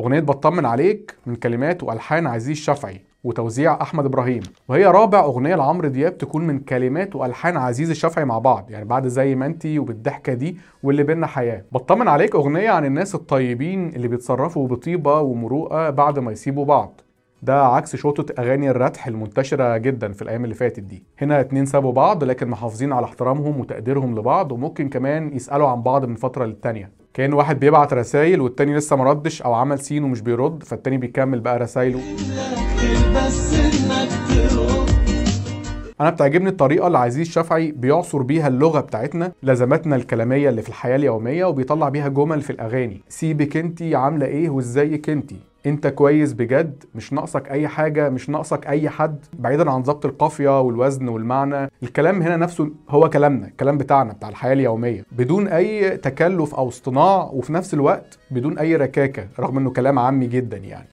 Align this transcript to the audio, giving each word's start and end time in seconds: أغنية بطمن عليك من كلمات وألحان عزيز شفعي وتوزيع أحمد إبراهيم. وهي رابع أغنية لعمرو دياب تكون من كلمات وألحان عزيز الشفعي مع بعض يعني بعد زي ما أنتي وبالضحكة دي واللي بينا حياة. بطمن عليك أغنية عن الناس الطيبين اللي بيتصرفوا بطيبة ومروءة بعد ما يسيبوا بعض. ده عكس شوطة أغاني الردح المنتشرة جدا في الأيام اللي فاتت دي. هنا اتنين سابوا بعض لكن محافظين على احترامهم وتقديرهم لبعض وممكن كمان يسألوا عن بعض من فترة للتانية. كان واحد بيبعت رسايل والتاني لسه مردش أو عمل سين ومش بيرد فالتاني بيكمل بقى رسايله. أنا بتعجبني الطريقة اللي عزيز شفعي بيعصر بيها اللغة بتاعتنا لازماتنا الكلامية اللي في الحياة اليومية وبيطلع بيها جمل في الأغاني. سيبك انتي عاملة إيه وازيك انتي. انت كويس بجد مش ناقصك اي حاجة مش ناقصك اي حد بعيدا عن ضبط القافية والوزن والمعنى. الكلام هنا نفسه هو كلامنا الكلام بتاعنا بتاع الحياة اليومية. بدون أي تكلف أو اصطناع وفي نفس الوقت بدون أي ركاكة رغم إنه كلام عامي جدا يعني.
أغنية 0.00 0.20
بطمن 0.20 0.66
عليك 0.66 1.16
من 1.26 1.34
كلمات 1.34 1.82
وألحان 1.82 2.26
عزيز 2.26 2.56
شفعي 2.56 3.00
وتوزيع 3.24 3.82
أحمد 3.82 4.04
إبراهيم. 4.04 4.42
وهي 4.68 4.84
رابع 4.86 5.20
أغنية 5.20 5.54
لعمرو 5.54 5.88
دياب 5.88 6.18
تكون 6.18 6.46
من 6.46 6.58
كلمات 6.58 7.16
وألحان 7.16 7.56
عزيز 7.56 7.90
الشفعي 7.90 8.24
مع 8.24 8.38
بعض 8.38 8.70
يعني 8.70 8.84
بعد 8.84 9.06
زي 9.08 9.34
ما 9.34 9.46
أنتي 9.46 9.78
وبالضحكة 9.78 10.34
دي 10.34 10.56
واللي 10.82 11.02
بينا 11.02 11.26
حياة. 11.26 11.64
بطمن 11.72 12.08
عليك 12.08 12.34
أغنية 12.34 12.70
عن 12.70 12.84
الناس 12.84 13.14
الطيبين 13.14 13.88
اللي 13.88 14.08
بيتصرفوا 14.08 14.68
بطيبة 14.68 15.20
ومروءة 15.20 15.90
بعد 15.90 16.18
ما 16.18 16.32
يسيبوا 16.32 16.64
بعض. 16.64 17.00
ده 17.42 17.66
عكس 17.66 17.96
شوطة 17.96 18.42
أغاني 18.42 18.70
الردح 18.70 19.06
المنتشرة 19.06 19.76
جدا 19.76 20.12
في 20.12 20.22
الأيام 20.22 20.44
اللي 20.44 20.54
فاتت 20.54 20.80
دي. 20.80 21.04
هنا 21.18 21.40
اتنين 21.40 21.66
سابوا 21.66 21.92
بعض 21.92 22.24
لكن 22.24 22.48
محافظين 22.48 22.92
على 22.92 23.04
احترامهم 23.04 23.60
وتقديرهم 23.60 24.18
لبعض 24.18 24.52
وممكن 24.52 24.88
كمان 24.88 25.36
يسألوا 25.36 25.68
عن 25.68 25.82
بعض 25.82 26.04
من 26.04 26.14
فترة 26.14 26.44
للتانية. 26.44 26.90
كان 27.16 27.32
واحد 27.32 27.60
بيبعت 27.60 27.92
رسايل 27.92 28.40
والتاني 28.40 28.74
لسه 28.74 28.96
مردش 28.96 29.42
أو 29.42 29.54
عمل 29.54 29.78
سين 29.78 30.04
ومش 30.04 30.20
بيرد 30.20 30.62
فالتاني 30.62 30.96
بيكمل 30.98 31.40
بقى 31.40 31.58
رسايله. 31.58 32.00
أنا 36.00 36.10
بتعجبني 36.10 36.48
الطريقة 36.48 36.86
اللي 36.86 36.98
عزيز 36.98 37.30
شفعي 37.30 37.72
بيعصر 37.72 38.22
بيها 38.22 38.48
اللغة 38.48 38.80
بتاعتنا 38.80 39.32
لازماتنا 39.42 39.96
الكلامية 39.96 40.48
اللي 40.48 40.62
في 40.62 40.68
الحياة 40.68 40.96
اليومية 40.96 41.44
وبيطلع 41.44 41.88
بيها 41.88 42.08
جمل 42.08 42.42
في 42.42 42.50
الأغاني. 42.50 43.00
سيبك 43.08 43.56
انتي 43.56 43.94
عاملة 43.94 44.26
إيه 44.26 44.50
وازيك 44.50 45.10
انتي. 45.10 45.36
انت 45.66 45.86
كويس 45.86 46.32
بجد 46.32 46.84
مش 46.94 47.12
ناقصك 47.12 47.50
اي 47.50 47.68
حاجة 47.68 48.08
مش 48.08 48.30
ناقصك 48.30 48.66
اي 48.66 48.88
حد 48.88 49.24
بعيدا 49.32 49.70
عن 49.70 49.82
ضبط 49.82 50.06
القافية 50.06 50.60
والوزن 50.60 51.08
والمعنى. 51.08 51.70
الكلام 51.82 52.22
هنا 52.22 52.36
نفسه 52.36 52.70
هو 52.88 53.10
كلامنا 53.10 53.46
الكلام 53.46 53.78
بتاعنا 53.78 54.12
بتاع 54.12 54.28
الحياة 54.28 54.52
اليومية. 54.52 55.04
بدون 55.12 55.48
أي 55.48 55.96
تكلف 55.96 56.54
أو 56.54 56.68
اصطناع 56.68 57.30
وفي 57.32 57.52
نفس 57.52 57.74
الوقت 57.74 58.18
بدون 58.30 58.58
أي 58.58 58.76
ركاكة 58.76 59.28
رغم 59.40 59.58
إنه 59.58 59.70
كلام 59.70 59.98
عامي 59.98 60.26
جدا 60.26 60.56
يعني. 60.56 60.88